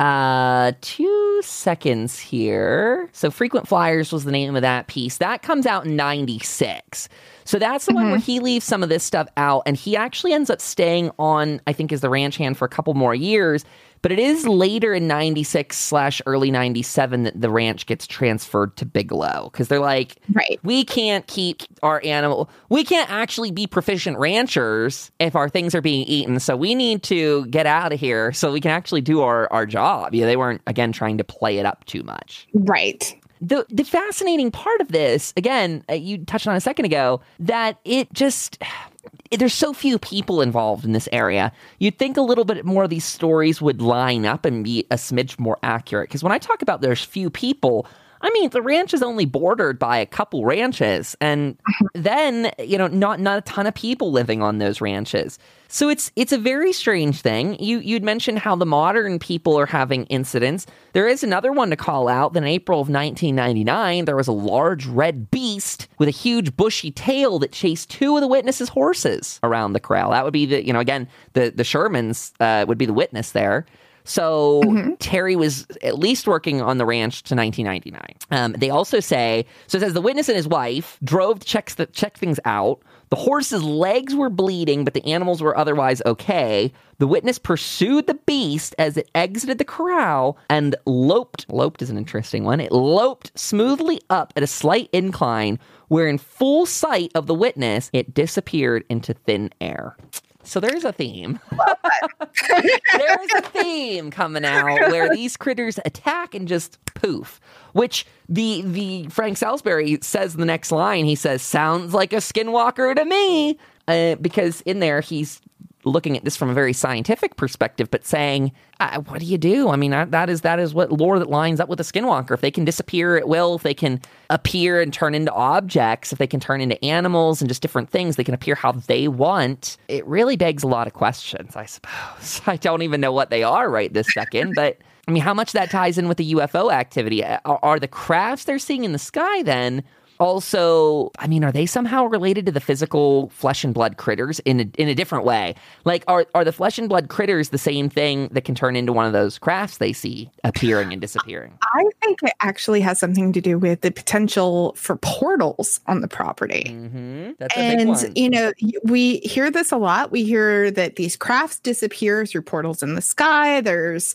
[0.00, 3.08] Uh, two seconds here.
[3.12, 5.18] So frequent flyers was the name of that piece.
[5.18, 7.08] That comes out in 96.
[7.44, 7.96] So that's the mm-hmm.
[7.96, 8.24] one where mm-hmm.
[8.24, 11.72] he leaves some of this stuff out and he actually ends up staying on, I
[11.72, 13.64] think, as the ranch hand for a couple more years
[14.04, 18.84] but it is later in 96 slash early 97 that the ranch gets transferred to
[18.84, 24.18] Bigelow because they're like, right, we can't keep our animal, we can't actually be proficient
[24.18, 26.38] ranchers if our things are being eaten.
[26.38, 29.64] So we need to get out of here so we can actually do our, our
[29.64, 30.14] job.
[30.14, 32.46] Yeah, they weren't, again, trying to play it up too much.
[32.52, 37.20] Right the the fascinating part of this, again, uh, you touched on a second ago,
[37.38, 38.62] that it just
[39.30, 41.52] there's so few people involved in this area.
[41.78, 44.96] You'd think a little bit more of these stories would line up and be a
[44.96, 46.08] smidge more accurate.
[46.08, 47.86] Because when I talk about there's few people,
[48.24, 51.58] I mean, the ranch is only bordered by a couple ranches, and
[51.94, 55.38] then you know, not not a ton of people living on those ranches.
[55.68, 57.62] So it's it's a very strange thing.
[57.62, 60.64] You you'd mentioned how the modern people are having incidents.
[60.94, 62.32] There is another one to call out.
[62.32, 66.90] That in April of 1999, there was a large red beast with a huge bushy
[66.90, 70.12] tail that chased two of the witnesses' horses around the corral.
[70.12, 73.32] That would be the you know again the the Shermans uh, would be the witness
[73.32, 73.66] there.
[74.04, 74.94] So mm-hmm.
[74.94, 78.16] Terry was at least working on the ranch to 1999.
[78.30, 79.78] Um, they also say so.
[79.78, 82.80] It says the witness and his wife drove to check the, check things out.
[83.10, 86.72] The horse's legs were bleeding, but the animals were otherwise okay.
[86.98, 91.46] The witness pursued the beast as it exited the corral and loped.
[91.48, 92.60] Loped is an interesting one.
[92.60, 97.90] It loped smoothly up at a slight incline, where in full sight of the witness,
[97.92, 99.96] it disappeared into thin air.
[100.44, 101.40] So there's a theme.
[102.48, 107.40] there's a theme coming out where these critters attack and just poof.
[107.72, 111.04] Which the the Frank Salisbury says the next line.
[111.04, 115.40] He says, "Sounds like a skinwalker to me," uh, because in there he's
[115.84, 119.68] looking at this from a very scientific perspective, but saying, uh, "What do you do?"
[119.68, 122.32] I mean, that is that is what lore that lines up with a skinwalker.
[122.32, 126.18] If they can disappear at will, if they can appear and turn into objects, if
[126.18, 129.76] they can turn into animals and just different things, they can appear how they want.
[129.88, 132.40] It really begs a lot of questions, I suppose.
[132.46, 134.78] I don't even know what they are right this second, but.
[135.06, 137.22] I mean, how much that ties in with the UFO activity?
[137.22, 139.84] Are, are the crafts they're seeing in the sky then
[140.20, 144.60] also, I mean, are they somehow related to the physical flesh and blood critters in
[144.60, 145.54] a, in a different way?
[145.84, 148.92] Like, are are the flesh and blood critters the same thing that can turn into
[148.92, 151.58] one of those crafts they see appearing and disappearing?
[151.62, 156.08] I think it actually has something to do with the potential for portals on the
[156.08, 156.66] property.
[156.68, 157.32] Mm-hmm.
[157.56, 158.52] and you know,
[158.84, 160.12] we hear this a lot.
[160.12, 163.60] We hear that these crafts disappear through portals in the sky.
[163.60, 164.14] There's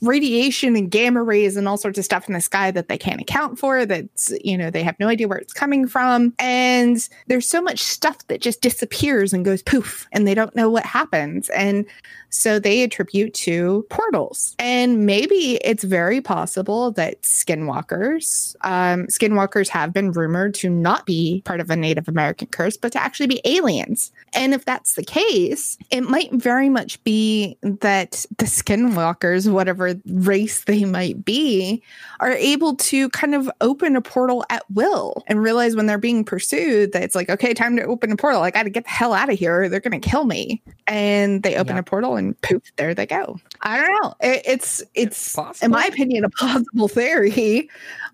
[0.00, 3.20] radiation and gamma rays and all sorts of stuff in the sky that they can't
[3.20, 3.84] account for.
[3.84, 6.34] That's you know they have no idea where it's coming from.
[6.38, 10.68] And there's so much stuff that just disappears and goes poof, and they don't know
[10.68, 11.48] what happens.
[11.50, 11.86] And
[12.28, 14.54] so they attribute to portals.
[14.58, 21.42] And maybe it's very possible that skinwalkers, um, skinwalkers have been rumored to not be
[21.44, 24.12] part of a Native American curse, but to actually be aliens.
[24.32, 30.64] And if that's the case, it might very much be that the skinwalkers, whatever race
[30.64, 31.82] they might be,
[32.20, 36.24] are able to kind of open a portal at will and realize when they're being
[36.24, 38.42] pursued that it's like, okay, time to open a portal.
[38.42, 39.62] I got to get the hell out of here.
[39.62, 40.62] Or They're going to kill me.
[40.86, 43.38] And they open a portal and poof, there they go.
[43.62, 44.14] I don't know.
[44.20, 47.68] It, it's, it's, it's in my opinion, a possible theory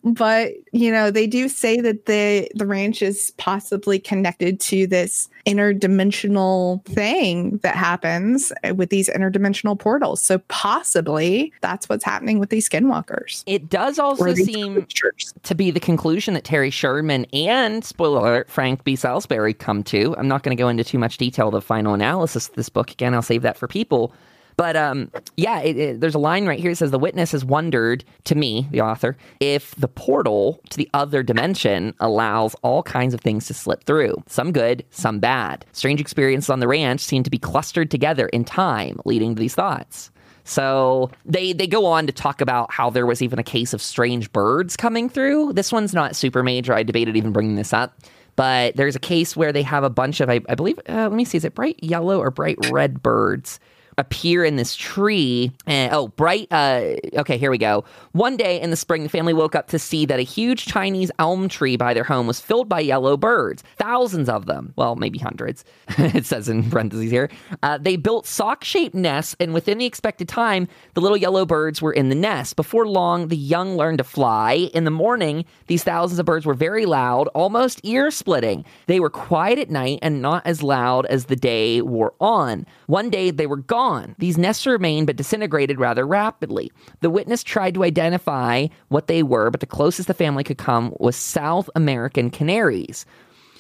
[0.05, 5.29] but you know they do say that the the ranch is possibly connected to this
[5.47, 10.21] interdimensional thing that happens with these interdimensional portals.
[10.21, 13.43] So possibly that's what's happening with these skinwalkers.
[13.47, 15.35] It does also seem creatures.
[15.43, 18.97] to be the conclusion that terry sherman and spoiler alert frank b.
[18.97, 20.15] Salisbury come to.
[20.19, 22.69] I'm not going to go into too much detail of the final analysis of this
[22.69, 22.91] book.
[22.91, 24.13] Again i'll save that for people
[24.59, 27.45] but um, yeah, it, it, there's a line right here that says the witness has
[27.45, 33.15] wondered to me, the author, if the portal to the other dimension allows all kinds
[33.15, 35.65] of things to slip through, some good, some bad.
[35.71, 39.55] Strange experiences on the ranch seem to be clustered together in time, leading to these
[39.55, 40.11] thoughts.
[40.43, 43.81] So they they go on to talk about how there was even a case of
[43.81, 45.53] strange birds coming through.
[45.53, 46.75] This one's not super major.
[46.75, 47.97] I debated even bringing this up.
[48.35, 51.13] But there's a case where they have a bunch of, I, I believe, uh, let
[51.13, 53.61] me see, is it bright yellow or bright red birds
[53.99, 55.53] appear in this tree.
[55.67, 56.49] And, oh, bright.
[56.51, 57.85] Uh, okay, here we go.
[58.13, 61.11] One day in the spring, the family woke up to see that a huge Chinese
[61.19, 64.73] elm tree by their home was filled by yellow birds, thousands of them.
[64.77, 65.65] Well, maybe hundreds,
[65.99, 67.31] it says in parentheses here.
[67.63, 71.83] Uh, they built sock shaped nests, and within the expected time, the little yellow birds
[71.83, 72.57] were in the nest.
[72.57, 74.71] Before long, the young learned to fly.
[74.73, 78.65] In the morning, these thousands of birds were very loud, almost ear splitting.
[78.87, 82.67] They were quiet at night and not as loud as the day wore on.
[82.87, 84.15] One day, they were gone gone.
[84.19, 86.71] These nests remained but disintegrated rather rapidly.
[87.01, 90.95] The witness tried to identify what they were, but the closest the family could come
[90.99, 93.07] was South American canaries.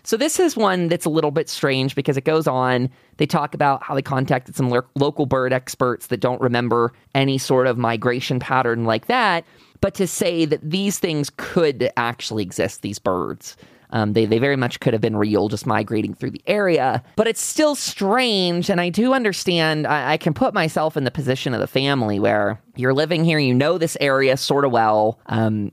[0.04, 2.88] So this is one that's a little bit strange because it goes on.
[3.16, 7.36] They talk about how they contacted some lo- local bird experts that don't remember any
[7.38, 9.44] sort of migration pattern like that,
[9.80, 13.56] but to say that these things could actually exist, these birds.
[13.90, 17.02] Um, they, they very much could have been real, just migrating through the area.
[17.16, 18.70] But it's still strange.
[18.70, 22.18] And I do understand, I, I can put myself in the position of the family
[22.18, 25.18] where you're living here, you know this area sort of well.
[25.26, 25.72] Um,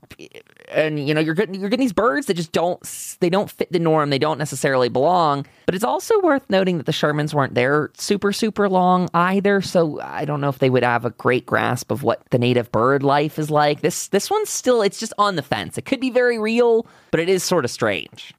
[0.68, 2.80] and you know you're getting you're getting these birds that just don't
[3.20, 4.10] they don't fit the norm.
[4.10, 5.46] They don't necessarily belong.
[5.66, 9.60] But it's also worth noting that the shermans weren't there super super long either.
[9.60, 12.70] So i don't know if they would have a great grasp of what the native
[12.72, 13.80] bird life is like.
[13.80, 15.78] This this one's still it's just on the fence.
[15.78, 18.34] It could be very real but it is sort of strange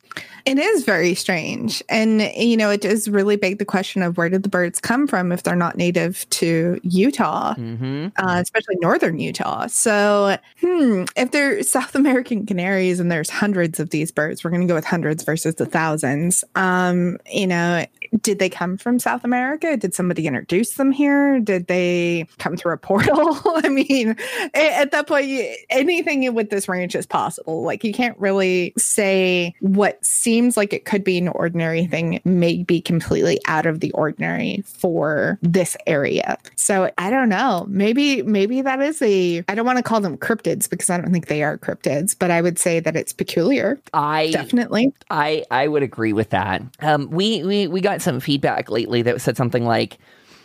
[0.46, 1.84] it is very strange.
[1.90, 5.08] And, you know, it does really beg the question of where did the birds come
[5.08, 8.08] from if they're not native to Utah, mm-hmm.
[8.18, 9.68] uh, especially northern Utah.
[9.68, 14.62] So, hmm, if they're South American canaries and there's hundreds of these birds, we're going
[14.62, 16.44] to go with hundreds versus the thousands.
[16.56, 17.86] Um, you know,
[18.22, 19.78] did they come from South America?
[19.78, 21.40] Did somebody introduce them here?
[21.40, 23.40] Did they come through a portal?
[23.46, 24.16] I mean,
[24.54, 25.30] at that point,
[25.70, 27.64] anything with this ranch is possible.
[27.64, 32.64] Like, you can't really say what seems like it could be an ordinary thing may
[32.64, 36.38] be completely out of the ordinary for this area.
[36.56, 37.66] So I don't know.
[37.70, 41.12] Maybe maybe that is a I don't want to call them cryptids because I don't
[41.12, 43.80] think they are cryptids, but I would say that it's peculiar.
[43.94, 46.62] I definitely I I would agree with that.
[46.80, 49.98] Um we we we got some feedback lately that said something like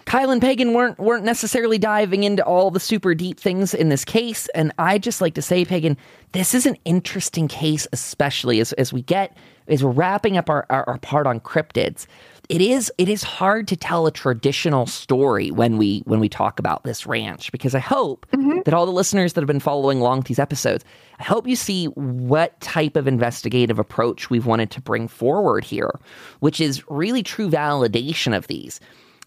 [0.04, 4.04] Kyle and Pagan weren't weren't necessarily diving into all the super deep things in this
[4.04, 5.96] case, and I just like to say, Pagan,
[6.32, 9.36] this is an interesting case, especially as as we get
[9.68, 12.06] as we're wrapping up our, our, our part on cryptids.
[12.48, 16.58] It is it is hard to tell a traditional story when we when we talk
[16.58, 18.60] about this ranch because I hope mm-hmm.
[18.64, 20.84] that all the listeners that have been following along with these episodes,
[21.18, 26.00] I hope you see what type of investigative approach we've wanted to bring forward here,
[26.40, 28.80] which is really true validation of these.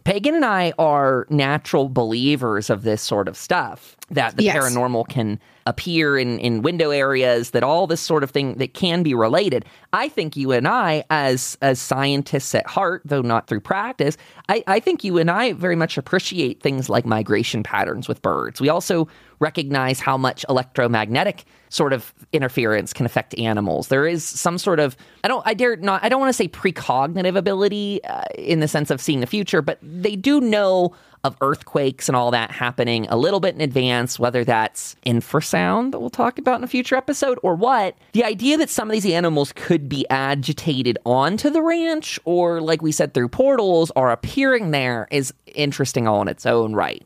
[0.04, 4.56] Pagan and I are natural believers of this sort of stuff that the yes.
[4.56, 9.02] paranormal can appear in, in window areas, that all this sort of thing that can
[9.02, 9.66] be related.
[9.94, 14.16] I think you and I, as as scientists at heart, though not through practice,
[14.48, 18.62] I, I think you and I very much appreciate things like migration patterns with birds.
[18.62, 19.08] We also
[19.40, 23.88] recognize how much electromagnetic sort of interference can affect animals.
[23.88, 26.48] There is some sort of I don't I dare not I don't want to say
[26.48, 30.94] precognitive ability uh, in the sense of seeing the future, but they do know
[31.26, 36.00] of earthquakes and all that happening a little bit in advance, whether that's infrasound that
[36.00, 37.98] we'll talk about in a future episode or what.
[38.14, 42.84] The idea that some of these animals could be agitated onto the ranch or, like
[42.84, 47.04] we said, through portals are appearing there is interesting all in its own right.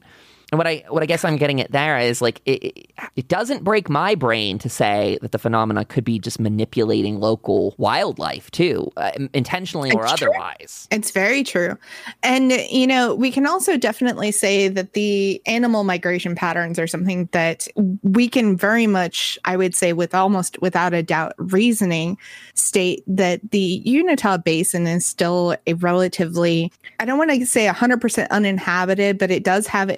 [0.52, 3.64] What I what I guess I'm getting at there is like it, it, it doesn't
[3.64, 8.92] break my brain to say that the phenomena could be just manipulating local wildlife too,
[8.98, 10.30] uh, intentionally or It's true.
[10.30, 10.88] otherwise.
[10.92, 11.78] It's very true.
[12.24, 17.30] And, you know, we can also definitely say that the animal migration patterns are something
[17.32, 17.68] that
[18.04, 22.18] we can very much, I would say, with almost without a doubt, reasoning
[22.54, 28.30] state that the Utah Basin is still a relatively, I don't want to say 100%
[28.30, 29.90] uninhabited, but it does have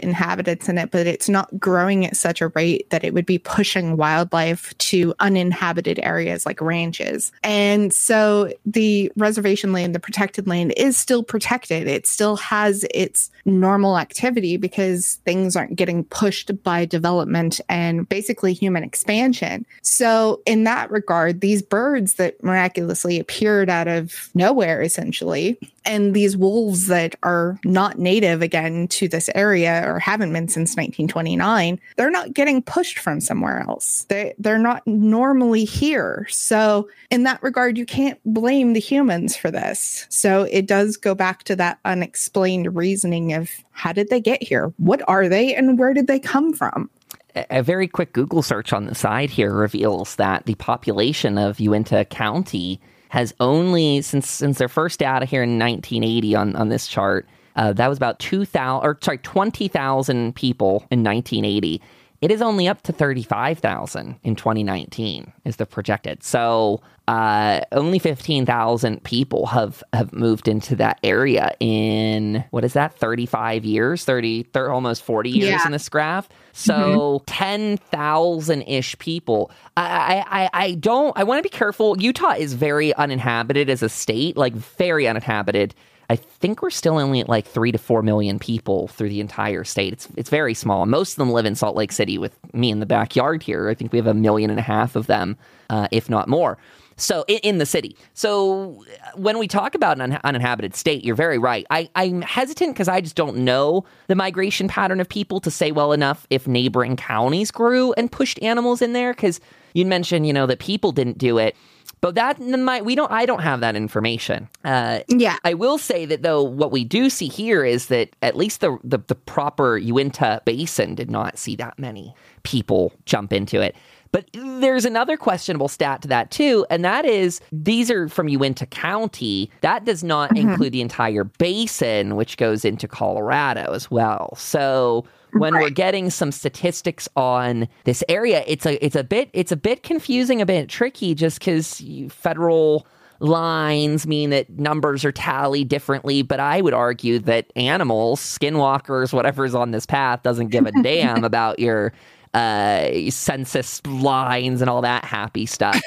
[0.41, 3.37] inhabitants in it, but it's not growing at such a rate that it would be
[3.37, 7.31] pushing wildlife to uninhabited areas like ranches.
[7.43, 11.87] And so the reservation land, the protected land, is still protected.
[11.87, 18.53] It still has its normal activity because things aren't getting pushed by development and basically
[18.53, 19.65] human expansion.
[19.81, 26.37] So, in that regard, these birds that miraculously appeared out of nowhere, essentially, and these
[26.37, 32.09] wolves that are not native again to this area or haven't been since 1929 they're
[32.11, 34.05] not getting pushed from somewhere else.
[34.09, 36.25] They they're not normally here.
[36.29, 40.05] So in that regard you can't blame the humans for this.
[40.09, 44.73] So it does go back to that unexplained reasoning of how did they get here?
[44.77, 46.89] What are they and where did they come from?
[47.35, 51.59] A- A very quick Google search on the side here reveals that the population of
[51.59, 52.79] Uintah County
[53.09, 57.27] has only since since their first data here in 1980 on on this chart.
[57.55, 61.81] Uh, that was about 2,000 or sorry 20,000 people in 1980.
[62.21, 66.21] It is only up to 35,000 in 2019 is the projected.
[66.23, 72.93] So uh, only 15,000 people have have moved into that area in what is that
[72.93, 75.65] 35 years 30, 30 almost 40 years Yeah.
[75.65, 81.49] in this graph so 10,000 ish people I i i don't i want to be
[81.49, 85.73] careful utah is very uninhabited as a state like very uninhabited
[86.11, 89.63] I think we're still only at like three to four million people through the entire
[89.63, 89.93] state.
[89.93, 90.85] It's it's very small.
[90.85, 93.69] Most of them live in Salt Lake City with me in the backyard here.
[93.69, 95.37] I think we have a million and a half of them,
[95.69, 96.57] uh, if not more.
[96.97, 97.95] So in, in the city.
[98.13, 98.83] So
[99.15, 101.65] when we talk about an un- uninhabited state, you're very right.
[101.69, 105.71] I, I'm hesitant because I just don't know the migration pattern of people to say
[105.71, 109.13] well enough if neighboring counties grew and pushed animals in there.
[109.13, 109.39] Because
[109.73, 111.55] you mentioned, you know, that people didn't do it,
[112.01, 113.11] but that might we don't.
[113.11, 114.49] I don't have that information.
[114.63, 118.35] Uh, yeah I will say that though, what we do see here is that at
[118.35, 123.61] least the the, the proper Uinta Basin did not see that many people jump into
[123.61, 123.75] it.
[124.11, 128.65] But there's another questionable stat to that too, and that is these are from Uintah
[128.65, 129.49] County.
[129.61, 134.33] That does not include the entire basin, which goes into Colorado as well.
[134.35, 139.51] So when we're getting some statistics on this area, it's a it's a bit it's
[139.51, 142.85] a bit confusing, a bit tricky, just because federal
[143.19, 146.21] lines mean that numbers are tallied differently.
[146.21, 151.23] But I would argue that animals, skinwalkers, whatever's on this path, doesn't give a damn
[151.23, 151.93] about your
[152.33, 155.81] uh census lines and all that happy stuff.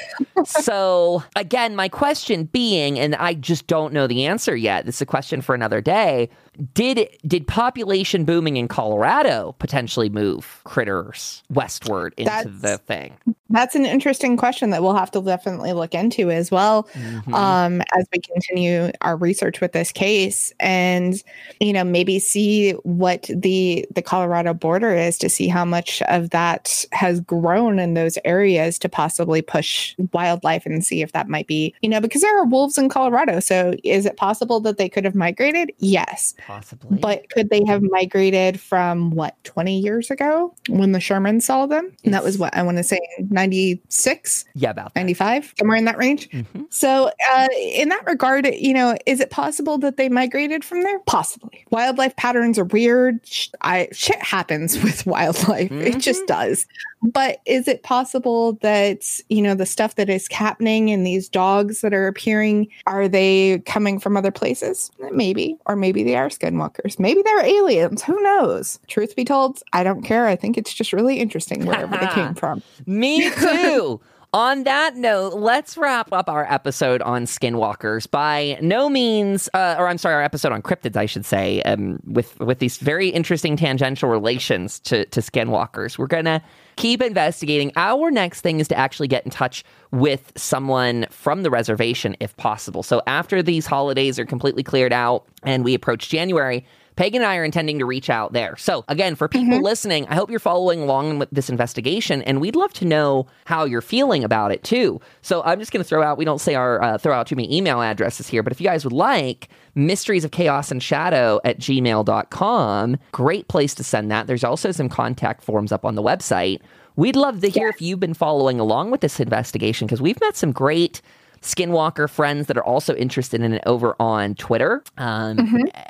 [0.45, 4.85] so again, my question being, and I just don't know the answer yet.
[4.85, 6.29] This is a question for another day.
[6.73, 13.13] Did did population booming in Colorado potentially move critters westward into That's- the thing?
[13.51, 17.33] That's an interesting question that we'll have to definitely look into as well Mhm.
[17.33, 21.21] um, as we continue our research with this case, and
[21.59, 26.31] you know maybe see what the the Colorado border is to see how much of
[26.31, 31.47] that has grown in those areas to possibly push wildlife and see if that might
[31.47, 33.39] be you know because there are wolves in Colorado.
[33.39, 35.71] So is it possible that they could have migrated?
[35.79, 36.99] Yes, Possibly.
[36.99, 41.91] but could they have migrated from what 20 years ago when the Sherman saw them?
[42.03, 44.99] And that was what I want to say 96, yeah, about that.
[44.99, 46.29] 95, somewhere in that range.
[46.29, 46.65] Mhm.
[46.69, 50.99] So, uh, in that regard, you know, is it possible that they migrated from there?
[50.99, 51.65] Possibly.
[51.71, 53.19] Wildlife patterns are weird.
[53.61, 55.71] I shit happens with wildlife.
[55.71, 56.65] It just does.
[57.05, 61.81] But is it possible that you know the stuff that is happening and these dogs
[61.81, 64.91] that are appearing are they coming from other places?
[65.11, 66.99] Maybe, or maybe they are skinwalkers.
[66.99, 68.03] Maybe they're aliens.
[68.03, 68.79] Who knows?
[68.87, 70.25] Truth be told, I don't care.
[70.27, 72.63] I think it's just really interesting wherever they came from.
[72.85, 74.01] Me too.
[74.35, 78.11] On that note, let's wrap up our episode on skinwalkers.
[78.11, 82.01] By no means, uh, or I'm sorry, our episode on cryptids, I should say, um,
[82.03, 85.97] with with these very interesting tangential relations to to skinwalkers.
[85.97, 86.43] We're gonna
[86.75, 87.71] keep investigating.
[87.77, 92.35] Our next thing is to actually get in touch with someone from the reservation, if
[92.35, 92.83] possible.
[92.83, 96.65] So after these holidays are completely cleared out and we approach January,
[96.95, 98.55] Pagan and I are intending to reach out there.
[98.57, 99.63] So, again, for people Mhm.
[99.63, 103.65] listening, I hope you're following along with this investigation, and we'd love to know how
[103.65, 105.01] you're feeling about it too.
[105.21, 107.35] So, I'm just going to throw out, we don't say our, uh, throw out too
[107.35, 111.39] many email addresses here, but if you guys would like, mysteries of chaos and shadow
[111.43, 114.27] at gmail.com, great place to send that.
[114.27, 116.59] There's also some contact forms up on the website.
[116.95, 120.37] We'd love to hear if you've been following along with this investigation because we've met
[120.37, 121.01] some great
[121.45, 124.83] Skinwalker friends that are also interested in it over on Twitter.
[124.97, 125.37] Um,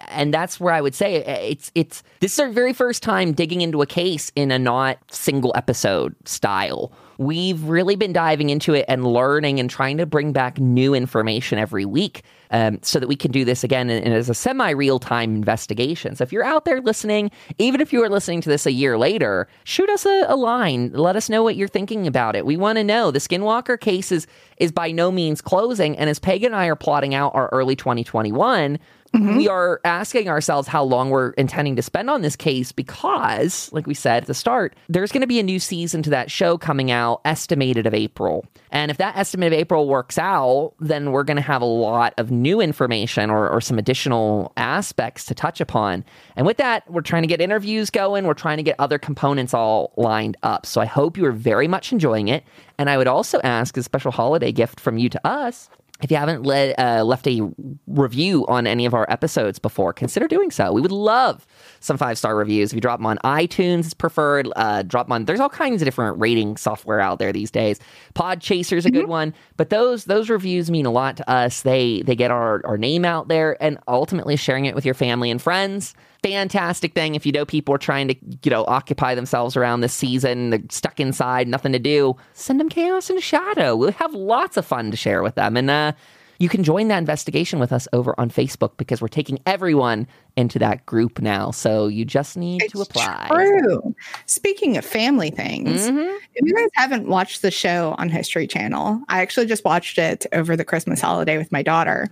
[0.09, 3.33] And that's where I would say uh, it's it's this is our very first time
[3.33, 6.91] digging into a case in a not single episode style.
[7.17, 11.57] We've really been diving into it and learning and trying to bring back new information
[11.57, 14.69] every week um, so that we can do this again and, and as a semi
[14.71, 16.15] real time investigation.
[16.15, 18.97] So if you're out there listening, even if you are listening to this a year
[18.97, 20.91] later, shoot us a, a line.
[20.93, 22.45] Let us know what you're thinking about it.
[22.45, 23.11] We want to know.
[23.11, 24.27] The Skinwalker case is,
[24.57, 25.97] is by no means closing.
[25.97, 28.79] And as Peg and I are plotting out our early 2021,
[29.13, 29.37] Mm-hmm.
[29.37, 33.87] we are asking ourselves how long we're intending to spend on this case because, like
[33.87, 36.57] we said at the start, there's going to be a new season to that show
[36.57, 38.45] coming out, estimated of April.
[38.71, 42.13] And if that estimate of April works out, then we're going to have a lot
[42.17, 46.03] of new information or, or some additional aspects to touch upon.
[46.35, 48.25] And with that, we're trying to get interviews going.
[48.25, 50.65] We're trying to get other components all lined up.
[50.65, 52.43] So I hope you are very much enjoying it.
[52.77, 55.69] And I would also ask a special holiday gift from you to us
[56.03, 56.45] if you haven't
[56.77, 57.41] uh, left a
[57.87, 60.73] review on any of our episodes before, consider doing so.
[60.73, 61.47] We would love
[61.79, 62.71] some five star reviews.
[62.71, 64.49] If you drop them on iTunes, it's preferred.
[64.57, 65.25] Uh, drop them on.
[65.25, 67.79] There's all kinds of different rating software out there these days.
[68.13, 71.61] Pod Podchaser's a good one, but those those reviews mean a lot to us.
[71.61, 75.31] They they get our our name out there, and ultimately sharing it with your family
[75.31, 75.95] and friends.
[76.23, 79.93] Fantastic thing if you know people are trying to you know occupy themselves around this
[79.93, 80.49] season.
[80.49, 82.15] They're stuck inside, nothing to do.
[82.33, 83.75] Send them chaos and shadow.
[83.75, 85.91] We'll have lots of fun to share with them, and uh,
[86.37, 90.05] you can join that investigation with us over on Facebook because we're taking everyone
[90.35, 91.49] into that group now.
[91.51, 93.27] So you just need to apply.
[93.31, 93.95] True.
[94.25, 96.17] Speaking of family things, Mhm.
[96.33, 100.25] if you guys haven't watched the show on History Channel, I actually just watched it
[100.33, 102.09] over the Christmas holiday with my daughter.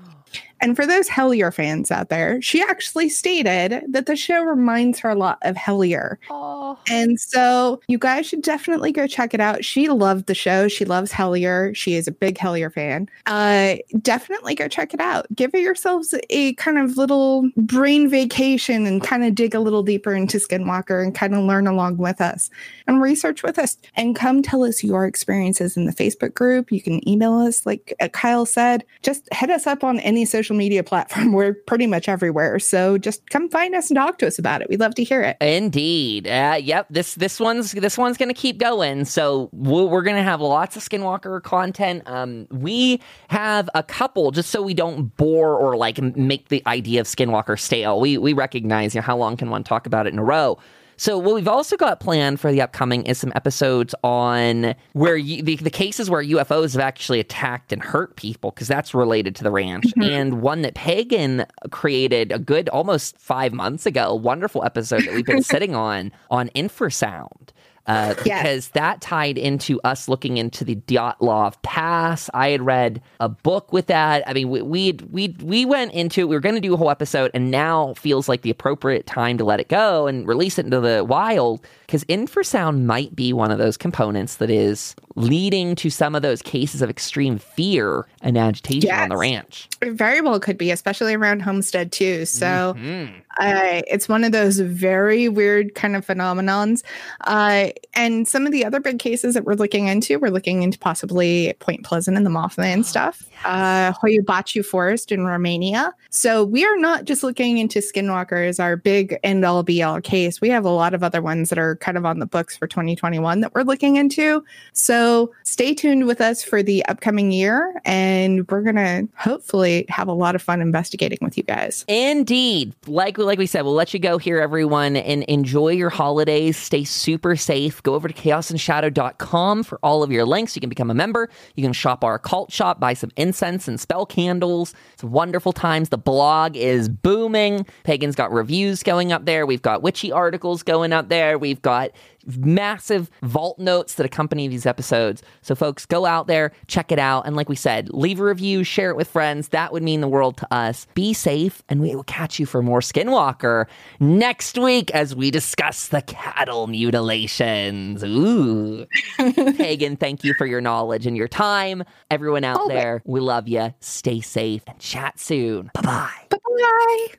[0.64, 5.10] And for those Hellier fans out there, she actually stated that the show reminds her
[5.10, 6.18] a lot of Hellier.
[6.30, 6.80] Oh.
[6.90, 9.66] And so you guys should definitely go check it out.
[9.66, 10.70] She loved the show.
[10.70, 11.76] She loves Hellier.
[11.76, 13.10] She is a big Hellier fan.
[13.26, 15.28] Uh, definitely go check it out.
[15.36, 20.14] Give yourselves a kind of little brain vacation and kind of dig a little deeper
[20.14, 22.50] into Skinwalker and kind of learn along with us
[22.88, 23.78] and research with us.
[23.96, 26.72] And come tell us your experiences in the Facebook group.
[26.72, 28.86] You can email us, like Kyle said.
[29.02, 31.34] Just hit us up on any social media platform.
[31.34, 32.60] We're pretty much everywhere.
[32.60, 34.70] So just come find us and talk to us about it.
[34.70, 35.38] We'd love to hear it.
[35.42, 36.28] Indeed.
[36.28, 36.88] Uh, yep.
[36.90, 39.06] This this one's this one's gonna keep going.
[39.06, 42.04] So we're, we're gonna have lots of Skinwalker content.
[42.08, 47.02] Um, we have a couple just so we don't bore or like make the idea
[47.02, 48.00] of Skinwalker stale.
[48.00, 50.58] We we recognize you know how long can one talk about it in a row.
[50.98, 55.42] So what we've also got planned for the upcoming is some episodes on where you,
[55.42, 59.44] the, the cases where UFOs have actually attacked and hurt people because that's related to
[59.44, 60.02] the ranch, mm-hmm.
[60.04, 65.14] and one that Pagan created a good almost five months ago, a wonderful episode that
[65.14, 67.50] we've been sitting on on infrasound.
[67.86, 68.42] Uh, Yes.
[68.44, 72.30] because that tied into us looking into the Dyatlov Pass.
[72.34, 74.24] I had read a book with that.
[74.28, 76.30] I mean, we we we we went into it.
[76.30, 79.38] We were going to do a whole episode, and now feels like the appropriate time
[79.38, 81.62] to let it go and release it into the wild.
[81.86, 86.42] Because infrasound might be one of those components that is leading to some of those
[86.42, 89.70] cases of extreme fear and agitation on the ranch.
[89.82, 92.26] It very well could be, especially around Homestead too.
[92.26, 93.12] So Mhm.
[93.40, 96.84] Uh, it's one of those very weird kind of phenomenons.
[97.22, 100.78] Uh, and some of the other big cases that we're looking into, we're looking into
[100.78, 105.94] possibly Point Pleasant and the Mothman stuff, uh, Hoia Baciu Forest in Romania.
[106.10, 110.02] So we are not just looking into Skinwalker as our big end all be all
[110.02, 110.40] case.
[110.42, 112.68] We have a lot of other ones that are kind of on the books for
[112.68, 114.44] 2021 that we're looking into.
[114.74, 120.14] So stay tuned with us for the upcoming year, and we're gonna hopefully have a
[120.14, 121.86] lot of fun investigating with you guys.
[121.88, 122.74] Indeed.
[122.88, 126.58] Like like we said, we'll let you go here, everyone, and enjoy your holidays.
[126.58, 127.82] Stay super safe.
[127.84, 130.56] Go over to chaosandshadow.com for all of your links.
[130.56, 131.30] You can become a member.
[131.56, 134.74] You can shop our cult shop, buy some incense and spell candles.
[134.94, 135.90] It's wonderful times.
[135.90, 137.66] The blog is booming.
[137.84, 139.46] Pagan's got reviews going up there.
[139.46, 141.38] We've got witchy articles going up there.
[141.38, 141.92] We've got
[142.26, 145.24] massive vault notes that accompany these episodes.
[145.42, 147.26] So, folks, go out there, check it out.
[147.26, 149.50] And like we said, leave a review, share it with friends.
[149.50, 150.88] That would mean the world to us.
[150.94, 153.66] Be safe, and we will catch you for more Skinwalker
[154.00, 158.04] next week as we discuss the cattle mutilations.
[158.04, 158.86] Ooh.
[159.18, 161.84] Pagan, thank you for your knowledge and your time.
[162.10, 162.76] Everyone out oh, Always.
[162.76, 163.74] there, we love you.
[163.80, 165.70] Stay safe and chat soon.
[165.74, 166.38] Bye Bye bye.
[166.40, 167.08] Bye.